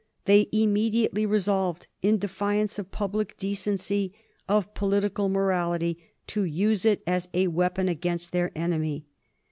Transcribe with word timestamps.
They 0.25 0.49
immediately 0.51 1.27
resolved, 1.27 1.85
in 2.01 2.17
defiance 2.17 2.79
of 2.79 2.89
public 2.89 3.37
decency, 3.37 4.15
of 4.49 4.73
political 4.73 5.29
morality, 5.29 6.03
to 6.25 6.43
use 6.43 6.85
it 6.85 7.03
as 7.05 7.29
a 7.35 7.45
weapon 7.49 7.87
against 7.87 8.31
their 8.31 8.51
enemy. 8.55 9.05